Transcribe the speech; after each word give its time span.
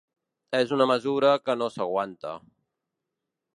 És 0.59 0.73
una 0.77 0.87
mesura 0.91 1.35
que 1.49 1.57
no 1.63 1.69
s’aguanta. 1.75 2.35